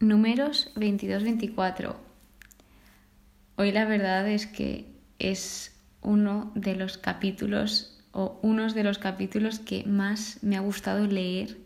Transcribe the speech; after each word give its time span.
Números 0.00 0.70
22-24. 0.76 1.96
Hoy 3.56 3.72
la 3.72 3.84
verdad 3.84 4.28
es 4.28 4.46
que 4.46 4.86
es 5.18 5.76
uno 6.02 6.52
de 6.54 6.76
los 6.76 6.98
capítulos 6.98 7.98
o 8.12 8.38
unos 8.42 8.76
de 8.76 8.84
los 8.84 8.98
capítulos 8.98 9.58
que 9.58 9.82
más 9.86 10.38
me 10.42 10.56
ha 10.56 10.60
gustado 10.60 11.04
leer 11.08 11.58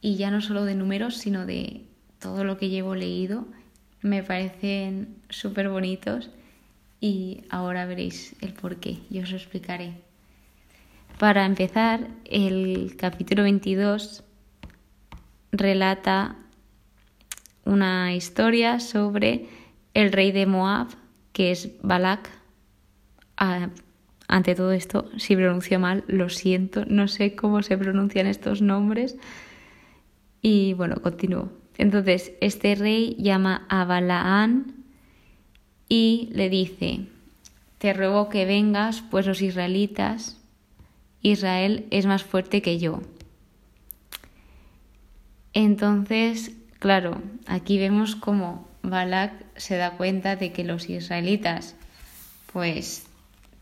y 0.00 0.14
ya 0.14 0.30
no 0.30 0.40
solo 0.42 0.64
de 0.64 0.76
números 0.76 1.16
sino 1.16 1.44
de 1.44 1.82
todo 2.20 2.44
lo 2.44 2.56
que 2.56 2.68
llevo 2.68 2.94
leído. 2.94 3.48
Me 4.00 4.22
parecen 4.22 5.16
súper 5.28 5.68
bonitos 5.68 6.30
y 7.00 7.42
ahora 7.50 7.84
veréis 7.84 8.36
el 8.42 8.52
por 8.52 8.76
qué 8.76 9.00
y 9.10 9.18
os 9.18 9.32
lo 9.32 9.38
explicaré. 9.38 9.94
Para 11.18 11.44
empezar, 11.44 12.06
el 12.26 12.94
capítulo 12.96 13.42
22 13.42 14.22
relata 15.50 16.36
una 17.66 18.14
historia 18.14 18.80
sobre 18.80 19.46
el 19.92 20.12
rey 20.12 20.32
de 20.32 20.46
Moab, 20.46 20.88
que 21.32 21.50
es 21.50 21.70
Balak. 21.82 22.30
Ah, 23.36 23.68
ante 24.28 24.54
todo 24.54 24.72
esto, 24.72 25.10
si 25.18 25.36
pronuncio 25.36 25.78
mal, 25.78 26.04
lo 26.06 26.28
siento, 26.28 26.84
no 26.86 27.08
sé 27.08 27.36
cómo 27.36 27.62
se 27.62 27.76
pronuncian 27.76 28.26
estos 28.26 28.62
nombres. 28.62 29.16
Y 30.40 30.72
bueno, 30.74 30.96
continúo. 31.02 31.50
Entonces, 31.76 32.32
este 32.40 32.74
rey 32.74 33.16
llama 33.18 33.66
a 33.68 33.84
Balaán 33.84 34.74
y 35.88 36.30
le 36.32 36.48
dice, 36.48 37.06
te 37.78 37.92
ruego 37.92 38.28
que 38.28 38.46
vengas, 38.46 39.02
pues 39.02 39.26
los 39.26 39.42
israelitas, 39.42 40.40
Israel 41.20 41.86
es 41.90 42.06
más 42.06 42.24
fuerte 42.24 42.62
que 42.62 42.78
yo. 42.78 43.02
Entonces 45.52 46.52
Claro, 46.78 47.22
aquí 47.46 47.78
vemos 47.78 48.16
cómo 48.16 48.68
Balak 48.82 49.32
se 49.56 49.76
da 49.76 49.92
cuenta 49.92 50.36
de 50.36 50.52
que 50.52 50.64
los 50.64 50.88
israelitas 50.88 51.74
pues 52.52 53.06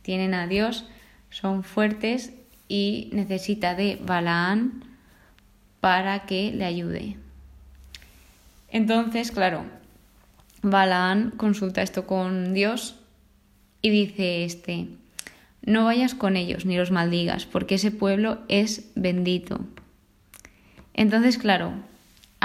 tienen 0.03 0.35
a 0.35 0.47
Dios, 0.47 0.87
son 1.31 1.65
fuertes 1.65 2.33
y 2.69 3.09
necesita 3.13 3.75
de 3.75 3.99
Balaán 4.03 4.85
para 5.81 6.27
que 6.27 6.53
le 6.53 6.65
ayude. 6.65 7.17
Entonces, 8.69 9.31
claro, 9.31 9.65
Balaán 10.63 11.31
consulta 11.31 11.83
esto 11.83 12.07
con 12.07 12.55
Dios 12.55 12.97
y 13.83 13.91
dice 13.91 14.45
este, 14.45 14.89
no 15.63 15.85
vayas 15.85 16.15
con 16.15 16.37
ellos 16.37 16.67
ni 16.67 16.77
los 16.77 16.91
maldigas, 16.91 17.47
porque 17.47 17.77
ese 17.77 17.91
pueblo 17.91 18.39
es 18.49 18.91
bendito. 18.95 19.61
Entonces, 20.95 21.39
claro, 21.39 21.73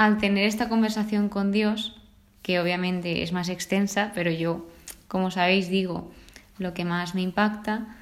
al 0.00 0.16
tener 0.16 0.46
esta 0.46 0.70
conversación 0.70 1.28
con 1.28 1.52
Dios, 1.52 1.94
que 2.40 2.58
obviamente 2.58 3.22
es 3.22 3.32
más 3.32 3.50
extensa, 3.50 4.12
pero 4.14 4.30
yo, 4.30 4.66
como 5.08 5.30
sabéis, 5.30 5.68
digo 5.68 6.10
lo 6.56 6.72
que 6.72 6.86
más 6.86 7.14
me 7.14 7.20
impacta, 7.20 7.98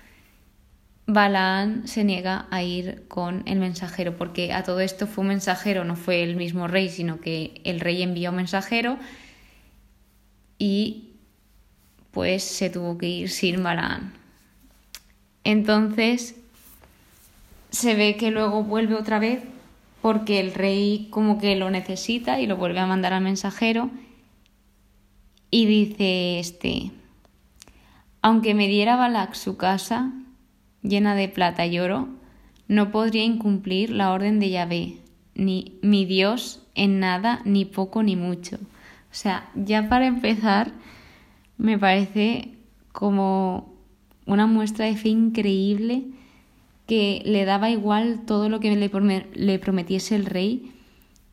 Balaán 1.07 1.89
se 1.89 2.05
niega 2.05 2.47
a 2.53 2.63
ir 2.63 3.09
con 3.09 3.43
el 3.47 3.59
mensajero, 3.59 4.17
porque 4.17 4.53
a 4.53 4.63
todo 4.63 4.79
esto 4.79 5.09
fue 5.09 5.23
un 5.23 5.29
mensajero, 5.31 5.83
no 5.83 5.97
fue 5.97 6.23
el 6.23 6.37
mismo 6.37 6.69
rey, 6.69 6.89
sino 6.89 7.19
que 7.21 7.61
el 7.65 7.81
rey 7.81 8.01
envió 8.01 8.31
un 8.31 8.37
mensajero 8.37 8.97
y 10.57 11.15
pues 12.13 12.45
se 12.45 12.71
tuvo 12.71 12.97
que 12.97 13.09
ir 13.09 13.29
sin 13.29 13.61
Balaán. 13.65 14.13
Entonces 15.43 16.37
se 17.71 17.97
ve 17.97 18.17
que 18.17 18.31
luego 18.31 18.63
vuelve 18.63 18.95
otra 18.95 19.19
vez 19.19 19.43
porque 20.03 20.41
el 20.41 20.55
rey 20.55 21.09
como 21.11 21.39
que 21.39 21.57
lo 21.57 21.71
necesita 21.71 22.41
y 22.41 22.47
lo 22.47 22.57
vuelve 22.57 22.81
a 22.81 22.87
mandar 22.87 23.13
al 23.13 23.23
mensajero 23.23 23.91
y 25.51 25.67
dice 25.67 26.39
este, 26.39 26.91
aunque 28.23 28.55
me 28.55 28.69
diera 28.69 28.97
Balak 28.97 29.35
su 29.35 29.57
casa 29.57 30.13
llena 30.83 31.15
de 31.15 31.29
plata 31.29 31.67
y 31.67 31.79
oro, 31.79 32.09
no 32.69 32.91
podría 32.91 33.25
incumplir 33.25 33.91
la 33.91 34.13
orden 34.13 34.39
de 34.41 34.51
Yahvé, 34.51 34.99
ni 35.35 35.79
mi 35.83 36.05
Dios 36.05 36.67
en 36.75 37.01
nada, 37.01 37.41
ni 37.45 37.65
poco 37.65 38.03
ni 38.03 38.15
mucho. 38.15 38.57
O 38.57 39.15
sea, 39.15 39.49
ya 39.55 39.89
para 39.89 40.07
empezar, 40.07 40.73
me 41.57 41.79
parece 41.79 42.53
como 42.93 43.75
una 44.27 44.47
muestra 44.47 44.85
de 44.85 44.97
fe 44.97 45.09
increíble 45.09 46.05
que 46.89 47.21
le 47.27 47.45
daba 47.45 47.69
igual 47.69 48.23
todo 48.25 48.49
lo 48.49 48.61
que 48.61 48.75
le 48.75 49.59
prometiese 49.59 50.17
el 50.17 50.25
rey, 50.25 50.73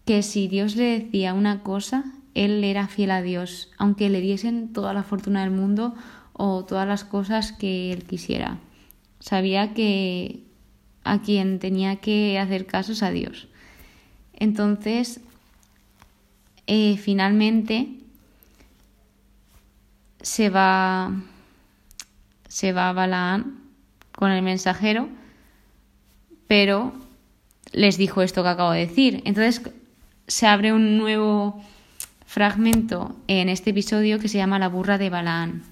que 0.03 0.21
si 0.21 0.49
Dios 0.49 0.75
le 0.75 0.99
decía 0.99 1.33
una 1.33 1.63
cosa, 1.63 2.03
él 2.33 2.61
era 2.65 2.89
fiel 2.89 3.09
a 3.11 3.21
Dios, 3.21 3.71
aunque 3.77 4.09
le 4.09 4.19
diesen 4.19 4.73
toda 4.73 4.93
la 4.93 5.03
fortuna 5.03 5.41
del 5.41 5.51
mundo 5.51 5.95
o 6.33 6.65
todas 6.65 6.85
las 6.85 7.05
cosas 7.05 7.53
que 7.53 7.93
él 7.93 8.03
quisiera. 8.03 8.59
Sabía 9.21 9.73
que 9.73 10.43
a 11.05 11.21
quien 11.21 11.59
tenía 11.59 11.95
que 11.95 12.37
hacer 12.37 12.65
caso 12.65 12.91
es 12.91 13.01
a 13.01 13.11
Dios. 13.11 13.47
Entonces, 14.33 15.21
eh, 16.67 16.97
finalmente 16.97 17.93
se 20.21 20.49
va, 20.49 21.13
se 22.49 22.73
va 22.73 22.91
Balaán 22.91 23.61
con 24.11 24.31
el 24.31 24.41
mensajero 24.41 25.07
pero 26.47 26.93
les 27.71 27.97
dijo 27.97 28.21
esto 28.21 28.43
que 28.43 28.49
acabo 28.49 28.71
de 28.71 28.87
decir. 28.87 29.21
Entonces 29.25 29.61
se 30.27 30.47
abre 30.47 30.73
un 30.73 30.97
nuevo 30.97 31.61
fragmento 32.25 33.15
en 33.27 33.49
este 33.49 33.69
episodio 33.69 34.19
que 34.19 34.27
se 34.27 34.37
llama 34.37 34.59
La 34.59 34.69
burra 34.69 34.97
de 34.97 35.09
Balaán. 35.09 35.63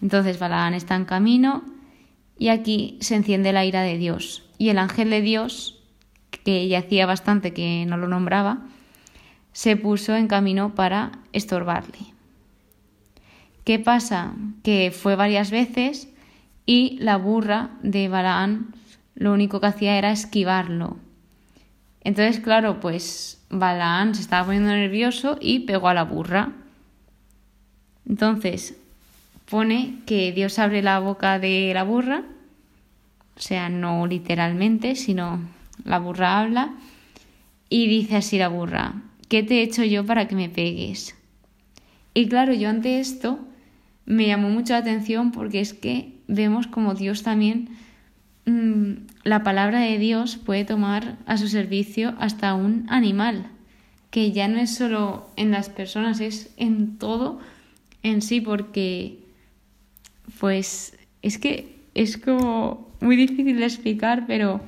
Entonces 0.00 0.38
Balaán 0.38 0.74
está 0.74 0.94
en 0.96 1.04
camino 1.04 1.64
y 2.38 2.48
aquí 2.48 2.98
se 3.00 3.16
enciende 3.16 3.52
la 3.52 3.64
ira 3.64 3.82
de 3.82 3.98
Dios. 3.98 4.42
Y 4.58 4.68
el 4.68 4.78
ángel 4.78 5.10
de 5.10 5.20
Dios, 5.20 5.78
que 6.44 6.68
ya 6.68 6.80
hacía 6.80 7.06
bastante 7.06 7.52
que 7.52 7.84
no 7.86 7.96
lo 7.96 8.08
nombraba, 8.08 8.60
se 9.52 9.76
puso 9.76 10.16
en 10.16 10.28
camino 10.28 10.74
para 10.74 11.12
estorbarle. 11.32 11.98
¿Qué 13.64 13.78
pasa? 13.78 14.34
Que 14.62 14.90
fue 14.90 15.16
varias 15.16 15.50
veces 15.50 16.08
y 16.66 16.98
la 17.00 17.16
burra 17.16 17.70
de 17.82 18.08
Balaán 18.08 18.74
lo 19.14 19.32
único 19.32 19.60
que 19.60 19.66
hacía 19.66 19.96
era 19.98 20.10
esquivarlo. 20.10 20.96
Entonces, 22.02 22.40
claro, 22.40 22.80
pues 22.80 23.42
Balaán 23.50 24.14
se 24.14 24.20
estaba 24.20 24.46
poniendo 24.46 24.70
nervioso 24.70 25.38
y 25.40 25.60
pegó 25.60 25.88
a 25.88 25.94
la 25.94 26.04
burra. 26.04 26.52
Entonces, 28.06 28.76
pone 29.48 29.96
que 30.06 30.32
Dios 30.32 30.58
abre 30.58 30.82
la 30.82 30.98
boca 30.98 31.38
de 31.38 31.72
la 31.72 31.84
burra, 31.84 32.24
o 33.36 33.40
sea, 33.40 33.68
no 33.68 34.06
literalmente, 34.06 34.94
sino 34.96 35.40
la 35.84 35.98
burra 35.98 36.40
habla, 36.40 36.74
y 37.68 37.88
dice 37.88 38.16
así 38.16 38.38
la 38.38 38.48
burra, 38.48 39.02
¿qué 39.28 39.42
te 39.42 39.60
he 39.60 39.62
hecho 39.62 39.84
yo 39.84 40.04
para 40.04 40.28
que 40.28 40.36
me 40.36 40.48
pegues? 40.48 41.16
Y 42.12 42.28
claro, 42.28 42.52
yo 42.52 42.68
ante 42.68 43.00
esto 43.00 43.38
me 44.06 44.26
llamó 44.26 44.50
mucho 44.50 44.74
la 44.74 44.80
atención 44.80 45.32
porque 45.32 45.60
es 45.60 45.72
que 45.72 46.12
vemos 46.28 46.66
como 46.66 46.94
Dios 46.94 47.22
también 47.22 47.70
la 48.46 49.42
palabra 49.42 49.80
de 49.80 49.98
Dios 49.98 50.36
puede 50.36 50.64
tomar 50.64 51.16
a 51.26 51.38
su 51.38 51.48
servicio 51.48 52.14
hasta 52.18 52.54
un 52.54 52.86
animal, 52.90 53.46
que 54.10 54.32
ya 54.32 54.48
no 54.48 54.58
es 54.58 54.74
solo 54.74 55.30
en 55.36 55.50
las 55.50 55.68
personas, 55.70 56.20
es 56.20 56.52
en 56.56 56.98
todo 56.98 57.40
en 58.02 58.20
sí, 58.20 58.40
porque 58.40 59.18
pues 60.38 60.96
es 61.22 61.38
que 61.38 61.74
es 61.94 62.18
como 62.18 62.90
muy 63.00 63.16
difícil 63.16 63.56
de 63.56 63.64
explicar, 63.64 64.24
pero 64.26 64.60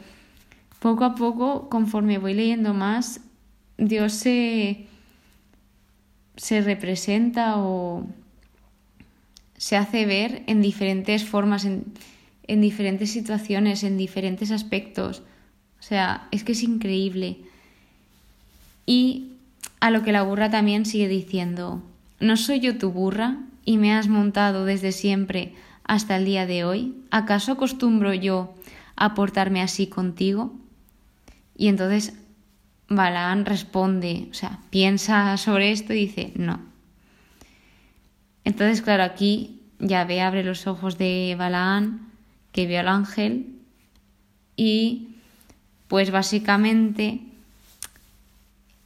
poco 0.80 1.04
a 1.04 1.14
poco, 1.14 1.68
conforme 1.68 2.18
voy 2.18 2.34
leyendo 2.34 2.74
más, 2.74 3.20
Dios 3.78 4.12
se, 4.14 4.86
se 6.36 6.60
representa 6.62 7.58
o 7.58 8.06
se 9.56 9.76
hace 9.76 10.06
ver 10.06 10.42
en 10.46 10.62
diferentes 10.62 11.24
formas, 11.24 11.66
en 12.48 12.60
diferentes 12.60 13.10
situaciones, 13.10 13.82
en 13.82 13.96
diferentes 13.96 14.50
aspectos. 14.50 15.22
O 15.78 15.82
sea, 15.82 16.28
es 16.30 16.44
que 16.44 16.52
es 16.52 16.62
increíble. 16.62 17.38
Y 18.86 19.32
a 19.80 19.90
lo 19.90 20.02
que 20.02 20.12
la 20.12 20.22
burra 20.22 20.50
también 20.50 20.86
sigue 20.86 21.08
diciendo, 21.08 21.82
¿no 22.20 22.36
soy 22.36 22.60
yo 22.60 22.78
tu 22.78 22.90
burra 22.90 23.38
y 23.64 23.78
me 23.78 23.92
has 23.92 24.08
montado 24.08 24.64
desde 24.64 24.92
siempre 24.92 25.54
hasta 25.84 26.16
el 26.16 26.24
día 26.24 26.46
de 26.46 26.64
hoy? 26.64 26.94
¿Acaso 27.10 27.52
acostumbro 27.52 28.14
yo 28.14 28.54
a 28.94 29.14
portarme 29.14 29.60
así 29.62 29.86
contigo? 29.86 30.54
Y 31.56 31.68
entonces 31.68 32.14
Balaán 32.88 33.44
responde, 33.44 34.28
o 34.30 34.34
sea, 34.34 34.60
piensa 34.70 35.36
sobre 35.36 35.72
esto 35.72 35.92
y 35.92 36.06
dice, 36.06 36.32
no. 36.36 36.60
Entonces, 38.44 38.80
claro, 38.80 39.02
aquí 39.02 39.60
Yahvé 39.80 40.20
abre 40.20 40.44
los 40.44 40.68
ojos 40.68 40.98
de 40.98 41.34
Balaán 41.36 42.06
que 42.56 42.66
vio 42.66 42.80
al 42.80 42.88
ángel 42.88 43.54
y 44.56 45.08
pues 45.88 46.10
básicamente 46.10 47.20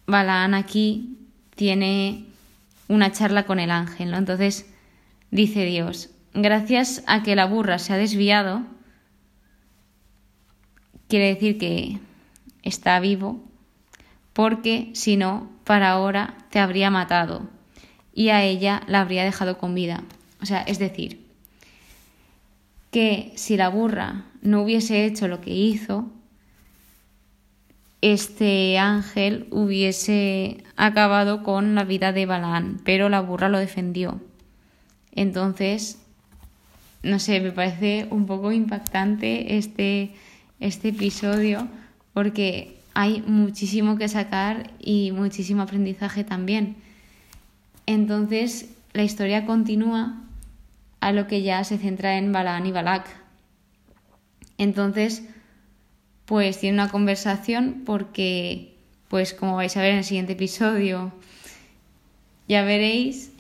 Balaán 0.07 0.55
aquí 0.55 1.17
tiene 1.55 2.25
una 2.89 3.13
charla 3.13 3.47
con 3.47 3.61
el 3.61 3.71
ángel. 3.71 4.13
Entonces 4.13 4.67
dice 5.31 5.65
Dios, 5.65 6.11
gracias 6.35 7.05
a 7.07 7.23
que 7.23 7.37
la 7.37 7.47
burra 7.47 7.79
se 7.79 7.93
ha 7.93 7.97
desviado, 7.97 8.65
quiere 11.07 11.33
decir 11.33 11.57
que 11.57 12.01
está 12.65 12.99
vivo, 12.99 13.41
porque 14.33 14.91
si 14.95 15.17
no, 15.17 15.49
para 15.63 15.93
ahora 15.93 16.39
te 16.51 16.59
habría 16.59 16.91
matado 16.91 17.49
y 18.13 18.31
a 18.31 18.43
ella 18.43 18.83
la 18.89 19.03
habría 19.03 19.23
dejado 19.23 19.59
con 19.59 19.77
vida. 19.77 20.03
O 20.43 20.47
sea, 20.47 20.63
es 20.63 20.81
decir, 20.81 21.30
que 22.91 23.33
si 23.37 23.57
la 23.57 23.69
burra 23.69 24.25
no 24.43 24.63
hubiese 24.63 25.05
hecho 25.05 25.29
lo 25.29 25.41
que 25.41 25.55
hizo, 25.55 26.11
este 28.03 28.79
ángel 28.79 29.47
hubiese 29.51 30.65
acabado 30.77 31.43
con 31.43 31.75
la 31.75 31.85
vida 31.85 32.13
de 32.13 32.27
Balaán, 32.27 32.81
pero 32.85 33.09
la 33.09 33.21
burra 33.21 33.49
lo 33.49 33.59
defendió. 33.59 34.21
Entonces, 35.13 35.99
no 37.03 37.19
sé, 37.19 37.41
me 37.41 37.53
parece 37.53 38.07
un 38.11 38.27
poco 38.27 38.53
impactante 38.53 39.57
este, 39.57 40.13
este 40.61 40.89
episodio 40.89 41.69
porque 42.13 42.77
hay 42.95 43.23
muchísimo 43.27 43.97
que 43.97 44.09
sacar 44.09 44.71
y 44.79 45.13
muchísimo 45.13 45.63
aprendizaje 45.63 46.25
también. 46.25 46.77
Entonces, 47.87 48.71
la 48.93 49.03
historia 49.03 49.47
continúa 49.47 50.23
a 51.01 51.13
lo 51.13 51.27
que 51.27 51.43
ya 51.43 51.65
se 51.65 51.79
centra 51.79 52.17
en 52.17 52.33
Balaán 52.33 52.67
y 52.67 52.73
Balak. 52.73 53.09
Entonces, 54.59 55.23
pues 56.27 56.61
tiene 56.61 56.75
una 56.75 56.91
conversación 56.91 57.83
porque, 57.85 58.77
pues 59.09 59.35
como 59.35 59.57
vais 59.57 59.77
a 59.77 59.81
ver 59.81 59.93
en 59.93 59.99
el 59.99 60.05
siguiente 60.05 60.35
episodio, 60.35 61.13
ya 62.47 62.63
veréis. 62.63 63.33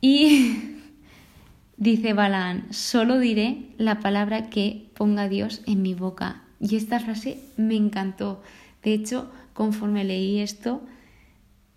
Y 0.00 0.80
dice 1.76 2.14
Balaán, 2.14 2.72
solo 2.72 3.18
diré 3.18 3.66
la 3.78 4.00
palabra 4.00 4.48
que 4.48 4.86
ponga 4.94 5.28
Dios 5.28 5.62
en 5.66 5.82
mi 5.82 5.94
boca. 5.94 6.42
Y 6.60 6.76
esta 6.76 6.98
frase 6.98 7.38
me 7.56 7.76
encantó. 7.76 8.42
De 8.82 8.94
hecho, 8.94 9.30
conforme 9.52 10.04
leí 10.04 10.40
esto, 10.40 10.82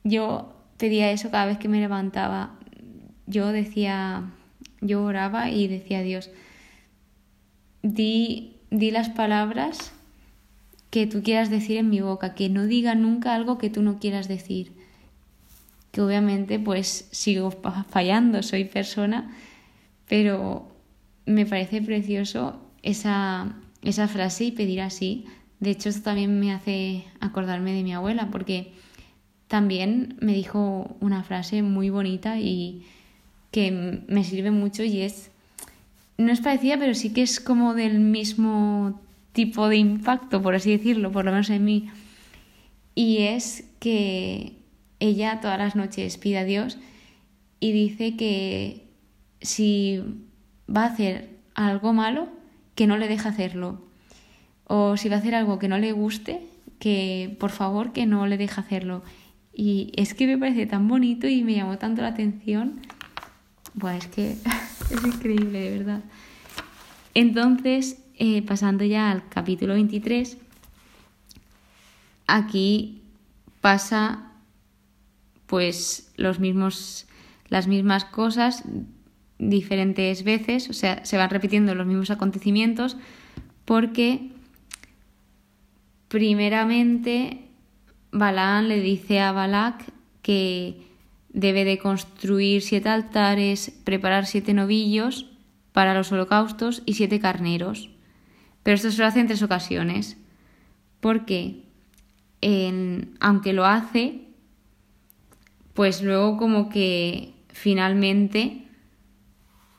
yo 0.03 0.53
pedía 0.77 1.11
eso 1.11 1.29
cada 1.29 1.45
vez 1.45 1.57
que 1.57 1.67
me 1.67 1.79
levantaba. 1.79 2.55
Yo 3.25 3.51
decía, 3.51 4.31
yo 4.81 5.03
oraba 5.03 5.49
y 5.49 5.67
decía 5.67 5.99
a 5.99 6.03
Dios, 6.03 6.29
di, 7.81 8.55
di 8.69 8.91
las 8.91 9.09
palabras 9.09 9.93
que 10.89 11.07
tú 11.07 11.21
quieras 11.21 11.49
decir 11.49 11.77
en 11.77 11.89
mi 11.89 12.01
boca, 12.01 12.33
que 12.33 12.49
no 12.49 12.65
diga 12.65 12.95
nunca 12.95 13.35
algo 13.35 13.57
que 13.57 13.69
tú 13.69 13.81
no 13.81 13.99
quieras 13.99 14.27
decir. 14.27 14.71
Que 15.91 16.01
obviamente 16.01 16.59
pues 16.59 17.07
sigo 17.11 17.51
fallando, 17.89 18.43
soy 18.43 18.65
persona, 18.65 19.35
pero 20.07 20.67
me 21.25 21.45
parece 21.45 21.81
precioso 21.81 22.61
esa, 22.83 23.55
esa 23.83 24.07
frase 24.07 24.45
y 24.45 24.51
pedir 24.51 24.81
así. 24.81 25.25
De 25.59 25.71
hecho, 25.71 25.89
esto 25.89 26.03
también 26.03 26.39
me 26.39 26.53
hace 26.53 27.05
acordarme 27.19 27.73
de 27.73 27.83
mi 27.83 27.93
abuela, 27.93 28.29
porque 28.31 28.73
también 29.47 30.17
me 30.21 30.33
dijo 30.33 30.95
una 30.99 31.23
frase 31.23 31.63
muy 31.63 31.89
bonita 31.89 32.39
y 32.39 32.85
que 33.57 33.71
me 33.71 34.23
sirve 34.23 34.51
mucho 34.51 34.83
y 34.83 35.01
es, 35.01 35.31
no 36.19 36.31
es 36.31 36.41
parecida, 36.41 36.77
pero 36.77 36.93
sí 36.93 37.11
que 37.11 37.23
es 37.23 37.39
como 37.39 37.73
del 37.73 37.97
mismo 37.97 39.01
tipo 39.31 39.67
de 39.67 39.77
impacto, 39.77 40.43
por 40.43 40.53
así 40.53 40.69
decirlo, 40.69 41.11
por 41.11 41.25
lo 41.25 41.31
menos 41.31 41.49
en 41.49 41.65
mí. 41.65 41.89
Y 42.93 43.23
es 43.23 43.67
que 43.79 44.53
ella 44.99 45.39
todas 45.41 45.57
las 45.57 45.75
noches 45.75 46.19
pide 46.19 46.37
a 46.37 46.43
Dios 46.43 46.77
y 47.59 47.71
dice 47.71 48.15
que 48.15 48.85
si 49.41 50.03
va 50.69 50.83
a 50.83 50.93
hacer 50.93 51.27
algo 51.55 51.93
malo, 51.93 52.29
que 52.75 52.85
no 52.85 52.95
le 52.99 53.07
deje 53.07 53.27
hacerlo. 53.27 53.81
O 54.65 54.97
si 54.97 55.09
va 55.09 55.15
a 55.15 55.19
hacer 55.19 55.33
algo 55.33 55.57
que 55.57 55.67
no 55.67 55.79
le 55.79 55.93
guste, 55.93 56.43
que 56.77 57.35
por 57.39 57.49
favor 57.49 57.91
que 57.91 58.05
no 58.05 58.27
le 58.27 58.37
deje 58.37 58.61
hacerlo. 58.61 59.01
Y 59.51 59.93
es 59.95 60.13
que 60.13 60.27
me 60.27 60.37
parece 60.37 60.67
tan 60.67 60.87
bonito 60.87 61.27
y 61.27 61.43
me 61.43 61.55
llamó 61.55 61.79
tanto 61.79 62.03
la 62.03 62.09
atención. 62.09 62.81
Buah, 63.77 63.97
es 63.97 64.07
que 64.07 64.31
es 64.89 65.03
increíble, 65.05 65.59
de 65.59 65.77
verdad. 65.77 66.03
Entonces, 67.13 67.99
eh, 68.15 68.41
pasando 68.41 68.83
ya 68.83 69.11
al 69.11 69.29
capítulo 69.29 69.75
23, 69.75 70.35
aquí 72.25 73.03
pasa 73.61 74.31
pues 75.45 76.11
los 76.17 76.39
mismos, 76.39 77.05
las 77.49 77.67
mismas 77.67 78.03
cosas 78.03 78.63
diferentes 79.37 80.23
veces, 80.23 80.71
o 80.71 80.73
sea, 80.73 81.05
se 81.05 81.17
van 81.17 81.29
repitiendo 81.29 81.75
los 81.75 81.85
mismos 81.85 82.09
acontecimientos 82.09 82.97
porque 83.63 84.31
primeramente 86.07 87.41
Balaán 88.11 88.69
le 88.69 88.81
dice 88.81 89.19
a 89.19 89.31
Balak 89.31 89.83
que 90.23 90.87
debe 91.29 91.65
de 91.65 91.77
construir 91.77 92.61
siete 92.61 92.89
altares, 92.89 93.71
preparar 93.83 94.25
siete 94.25 94.53
novillos 94.53 95.29
para 95.71 95.93
los 95.93 96.11
holocaustos 96.11 96.81
y 96.85 96.93
siete 96.93 97.19
carneros. 97.19 97.91
Pero 98.63 98.75
esto 98.75 98.91
se 98.91 98.99
lo 98.99 99.07
hace 99.07 99.19
en 99.19 99.27
tres 99.27 99.43
ocasiones. 99.43 100.17
Porque 100.99 101.63
aunque 103.19 103.53
lo 103.53 103.65
hace, 103.65 104.21
pues 105.73 106.01
luego 106.01 106.37
como 106.37 106.69
que 106.69 107.33
finalmente 107.49 108.67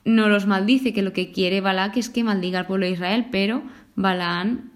no 0.05 0.29
los 0.29 0.47
maldice, 0.47 0.93
que 0.93 1.01
lo 1.01 1.13
que 1.13 1.31
quiere 1.31 1.61
Balak 1.61 1.97
es 1.97 2.09
que 2.09 2.23
maldiga 2.23 2.59
al 2.59 2.67
pueblo 2.67 2.85
de 2.85 2.93
Israel, 2.93 3.27
pero 3.31 3.63
Balaán 3.95 4.71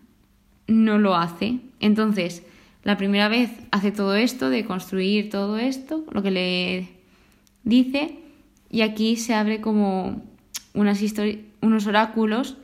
no 0.67 0.97
lo 0.97 1.15
hace. 1.15 1.59
Entonces, 1.79 2.45
la 2.83 2.97
primera 2.97 3.29
vez 3.29 3.49
hace 3.71 3.91
todo 3.91 4.15
esto, 4.15 4.49
de 4.49 4.65
construir 4.65 5.29
todo 5.29 5.57
esto, 5.57 6.05
lo 6.11 6.21
que 6.21 6.31
le 6.31 6.89
dice, 7.63 8.19
y 8.69 8.81
aquí 8.81 9.15
se 9.15 9.33
abre 9.33 9.61
como 9.61 10.21
unas 10.73 11.01
unos 11.61 11.87
oráculos 11.87 12.57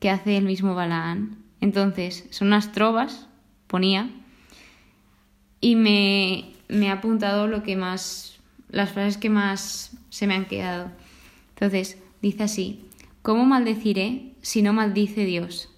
que 0.00 0.10
hace 0.10 0.36
el 0.36 0.44
mismo 0.44 0.74
Balaán. 0.74 1.36
Entonces, 1.60 2.26
son 2.30 2.48
unas 2.48 2.72
trovas, 2.72 3.28
ponía, 3.66 4.10
y 5.60 5.76
me, 5.76 6.52
me 6.68 6.90
ha 6.90 6.94
apuntado 6.94 7.46
lo 7.46 7.62
que 7.62 7.76
más, 7.76 8.38
las 8.68 8.90
frases 8.90 9.16
que 9.16 9.30
más 9.30 9.96
se 10.10 10.26
me 10.26 10.34
han 10.34 10.46
quedado. 10.46 10.90
Entonces, 11.50 11.98
dice 12.20 12.42
así, 12.42 12.84
¿cómo 13.22 13.44
maldeciré 13.44 14.32
si 14.42 14.62
no 14.62 14.72
maldice 14.72 15.24
Dios? 15.24 15.70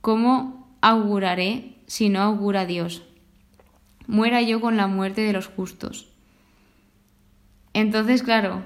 ¿Cómo 0.00 0.68
auguraré 0.80 1.73
si 1.94 2.08
no 2.08 2.22
augura 2.22 2.66
Dios? 2.66 3.04
Muera 4.08 4.42
yo 4.42 4.60
con 4.60 4.76
la 4.76 4.88
muerte 4.88 5.20
de 5.20 5.32
los 5.32 5.46
justos. 5.46 6.08
Entonces, 7.72 8.24
claro, 8.24 8.64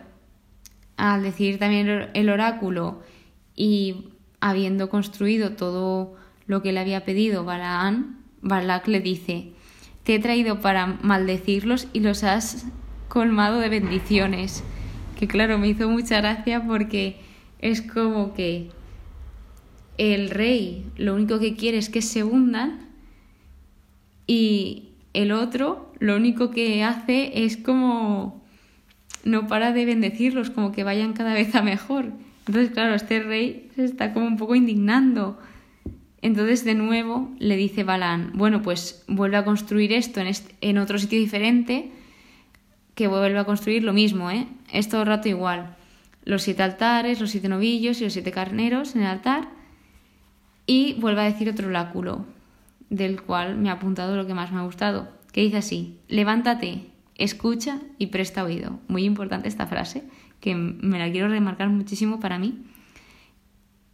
al 0.96 1.22
decir 1.22 1.58
también 1.58 2.08
el 2.14 2.30
oráculo 2.30 3.02
y 3.54 4.08
habiendo 4.40 4.88
construido 4.88 5.56
todo 5.56 6.16
lo 6.46 6.62
que 6.62 6.72
le 6.72 6.80
había 6.80 7.04
pedido 7.04 7.44
Balaán, 7.44 8.16
Balak 8.40 8.88
le 8.88 9.00
dice, 9.00 9.52
te 10.04 10.14
he 10.14 10.18
traído 10.20 10.60
para 10.60 10.86
maldecirlos 10.86 11.86
y 11.92 12.00
los 12.00 12.24
has 12.24 12.64
colmado 13.08 13.60
de 13.60 13.68
bendiciones. 13.68 14.64
Que 15.18 15.28
claro, 15.28 15.58
me 15.58 15.68
hizo 15.68 15.86
mucha 15.90 16.22
gracia 16.22 16.64
porque 16.66 17.20
es 17.58 17.82
como 17.82 18.32
que 18.32 18.70
el 19.98 20.30
rey 20.30 20.86
lo 20.96 21.14
único 21.14 21.38
que 21.38 21.56
quiere 21.56 21.76
es 21.76 21.90
que 21.90 22.00
se 22.00 22.24
hundan 22.24 22.87
y 24.28 24.90
el 25.14 25.32
otro 25.32 25.90
lo 25.98 26.14
único 26.14 26.50
que 26.50 26.84
hace 26.84 27.44
es 27.44 27.56
como 27.56 28.44
no 29.24 29.48
para 29.48 29.72
de 29.72 29.84
bendecirlos, 29.84 30.50
como 30.50 30.70
que 30.70 30.84
vayan 30.84 31.12
cada 31.12 31.34
vez 31.34 31.54
a 31.56 31.62
mejor. 31.62 32.12
Entonces, 32.46 32.70
claro, 32.72 32.94
este 32.94 33.20
rey 33.20 33.68
se 33.74 33.84
está 33.84 34.12
como 34.12 34.26
un 34.26 34.36
poco 34.36 34.54
indignando. 34.54 35.38
Entonces, 36.22 36.64
de 36.64 36.74
nuevo, 36.74 37.30
le 37.38 37.56
dice 37.56 37.84
Balán, 37.84 38.32
bueno, 38.34 38.62
pues 38.62 39.04
vuelve 39.08 39.36
a 39.36 39.44
construir 39.44 39.92
esto 39.92 40.20
en, 40.20 40.32
en 40.60 40.78
otro 40.78 40.98
sitio 40.98 41.18
diferente, 41.18 41.90
que 42.94 43.06
vuelve 43.06 43.38
a 43.38 43.44
construir 43.44 43.84
lo 43.84 43.92
mismo, 43.92 44.30
¿eh? 44.30 44.46
Es 44.72 44.88
todo 44.88 45.02
el 45.02 45.08
rato 45.08 45.28
igual. 45.28 45.76
Los 46.24 46.42
siete 46.42 46.62
altares, 46.62 47.20
los 47.20 47.30
siete 47.30 47.48
novillos 47.48 48.00
y 48.00 48.04
los 48.04 48.12
siete 48.12 48.32
carneros 48.32 48.94
en 48.94 49.02
el 49.02 49.08
altar. 49.08 49.48
Y 50.66 50.94
vuelve 50.94 51.22
a 51.22 51.24
decir 51.24 51.48
otro 51.48 51.68
oráculo, 51.68 52.26
del 52.90 53.22
cual 53.22 53.56
me 53.56 53.70
ha 53.70 53.74
apuntado 53.74 54.16
lo 54.16 54.26
que 54.26 54.34
más 54.34 54.52
me 54.52 54.58
ha 54.58 54.64
gustado, 54.64 55.08
que 55.32 55.42
dice 55.42 55.58
así, 55.58 55.98
levántate, 56.08 56.86
escucha 57.16 57.80
y 57.98 58.06
presta 58.06 58.44
oído. 58.44 58.80
Muy 58.88 59.04
importante 59.04 59.48
esta 59.48 59.66
frase, 59.66 60.04
que 60.40 60.54
me 60.54 60.98
la 60.98 61.10
quiero 61.10 61.28
remarcar 61.28 61.68
muchísimo 61.68 62.20
para 62.20 62.38
mí. 62.38 62.64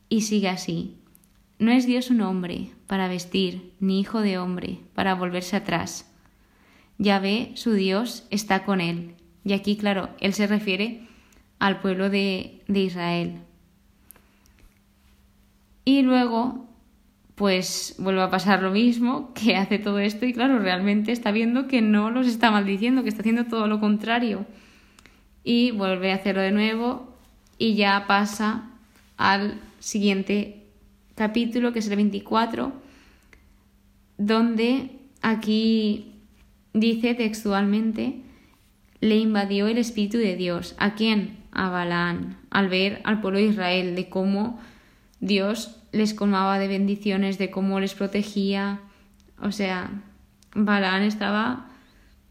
Y 0.09 0.23
sigue 0.23 0.49
así. 0.49 0.99
No 1.59 1.73
es 1.73 1.87
Dios 1.87 2.11
un 2.11 2.21
hombre 2.21 2.71
para 2.87 3.09
vestir, 3.09 3.73
ni 3.81 4.01
hijo 4.01 4.21
de 4.21 4.39
hombre 4.39 4.81
para 4.95 5.15
volverse 5.15 5.57
atrás. 5.57 6.11
Yahvé, 6.99 7.53
su 7.55 7.73
Dios, 7.73 8.27
está 8.31 8.65
con 8.65 8.81
él. 8.81 9.15
Y 9.45 9.53
aquí, 9.53 9.77
claro, 9.77 10.11
él 10.21 10.35
se 10.35 10.47
refiere 10.47 11.09
al 11.59 11.81
pueblo 11.81 12.11
de, 12.11 12.63
de 12.69 12.81
Israel. 12.81 13.41
Y 15.85 16.03
luego, 16.03 16.67
pues 17.35 17.97
vuelve 17.99 18.23
a 18.23 18.31
pasar 18.31 18.63
lo 18.63 18.71
mismo, 18.71 19.33
que 19.35 19.57
hace 19.57 19.79
todo 19.79 19.99
esto 19.99 20.25
y 20.25 20.33
claro, 20.33 20.59
realmente 20.59 21.13
está 21.13 21.33
viendo 21.33 21.67
que 21.67 21.83
no 21.83 22.11
los 22.11 22.27
está 22.27 22.51
maldiciendo, 22.51 23.03
que 23.03 23.09
está 23.09 23.23
haciendo 23.23 23.47
todo 23.47 23.67
lo 23.67 23.81
contrario. 23.81 24.47
Y 25.43 25.73
vuelve 25.73 26.13
a 26.13 26.17
hacerlo 26.17 26.43
de 26.43 26.53
nuevo 26.53 27.13
y 27.59 27.75
ya 27.75 28.07
pasa 28.07 28.71
al 29.17 29.61
siguiente 29.79 30.63
capítulo, 31.17 31.73
que 31.73 31.81
es 31.81 31.89
el 31.89 31.97
24, 31.97 32.73
donde 34.17 34.91
aquí 35.23 36.13
dice 36.73 37.15
textualmente, 37.15 38.21
le 39.01 39.17
invadió 39.17 39.67
el 39.67 39.79
Espíritu 39.79 40.19
de 40.19 40.37
Dios. 40.37 40.75
¿A 40.79 40.95
quién? 40.95 41.37
A 41.53 41.69
Balaán, 41.69 42.39
al 42.51 42.69
ver 42.69 43.01
al 43.05 43.21
pueblo 43.21 43.39
de 43.39 43.47
Israel, 43.47 43.97
de 43.97 44.09
cómo 44.09 44.59
Dios 45.25 45.75
les 45.91 46.13
colmaba 46.13 46.59
de 46.59 46.69
bendiciones, 46.69 47.39
de 47.39 47.51
cómo 47.51 47.81
les 47.81 47.95
protegía. 47.95 48.81
O 49.41 49.53
sea, 49.53 50.03
Balaán 50.55 51.03
estaba 51.03 51.71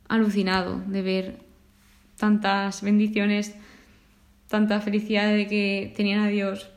alucinado 0.08 0.80
de 0.86 1.02
ver 1.02 1.40
tantas 2.18 2.84
bendiciones, 2.84 3.56
tanta 4.48 4.80
felicidad 4.80 5.34
de 5.34 5.48
que 5.48 5.92
tenían 5.98 6.20
a 6.20 6.28
Dios. 6.28 6.70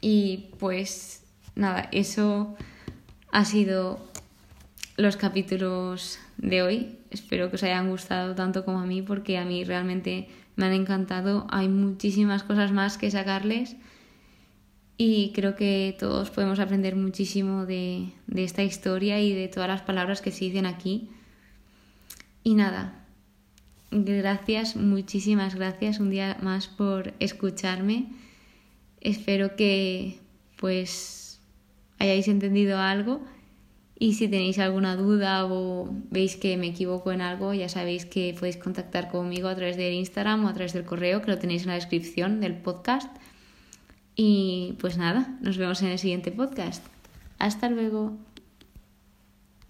Y 0.00 0.46
pues 0.58 1.22
nada, 1.56 1.90
eso 1.92 2.56
ha 3.32 3.44
sido 3.44 4.00
los 4.96 5.18
capítulos 5.18 6.18
de 6.38 6.62
hoy. 6.62 6.98
Espero 7.10 7.50
que 7.50 7.56
os 7.56 7.62
hayan 7.62 7.90
gustado 7.90 8.34
tanto 8.34 8.64
como 8.64 8.78
a 8.78 8.86
mí 8.86 9.02
porque 9.02 9.36
a 9.36 9.44
mí 9.44 9.62
realmente 9.62 10.30
me 10.54 10.64
han 10.64 10.72
encantado. 10.72 11.46
Hay 11.50 11.68
muchísimas 11.68 12.44
cosas 12.44 12.72
más 12.72 12.96
que 12.96 13.10
sacarles 13.10 13.76
y 14.98 15.32
creo 15.34 15.56
que 15.56 15.94
todos 15.98 16.30
podemos 16.30 16.58
aprender 16.58 16.96
muchísimo 16.96 17.66
de, 17.66 18.12
de 18.26 18.44
esta 18.44 18.62
historia 18.62 19.20
y 19.20 19.34
de 19.34 19.48
todas 19.48 19.68
las 19.68 19.82
palabras 19.82 20.22
que 20.22 20.30
se 20.30 20.46
dicen 20.46 20.66
aquí. 20.66 21.10
Y 22.42 22.54
nada, 22.54 23.04
gracias, 23.90 24.76
muchísimas 24.76 25.54
gracias 25.54 26.00
un 26.00 26.10
día 26.10 26.38
más 26.40 26.68
por 26.68 27.12
escucharme. 27.18 28.06
Espero 29.00 29.56
que 29.56 30.18
pues 30.56 31.40
hayáis 31.98 32.28
entendido 32.28 32.78
algo 32.78 33.20
y 33.98 34.14
si 34.14 34.28
tenéis 34.28 34.58
alguna 34.58 34.94
duda 34.94 35.46
o 35.46 35.88
veis 36.10 36.36
que 36.36 36.56
me 36.58 36.68
equivoco 36.68 37.12
en 37.12 37.22
algo, 37.22 37.54
ya 37.54 37.68
sabéis 37.68 38.04
que 38.04 38.34
podéis 38.38 38.58
contactar 38.58 39.10
conmigo 39.10 39.48
a 39.48 39.56
través 39.56 39.76
del 39.76 39.94
Instagram 39.94 40.44
o 40.44 40.48
a 40.48 40.54
través 40.54 40.74
del 40.74 40.84
correo, 40.84 41.22
que 41.22 41.30
lo 41.30 41.38
tenéis 41.38 41.62
en 41.62 41.68
la 41.68 41.74
descripción 41.74 42.40
del 42.40 42.56
podcast. 42.58 43.08
Y 44.16 44.74
pues 44.80 44.96
nada, 44.96 45.36
nos 45.42 45.58
vemos 45.58 45.82
en 45.82 45.88
el 45.88 45.98
siguiente 45.98 46.32
podcast. 46.32 46.84
Hasta 47.38 47.68
luego. 47.68 48.16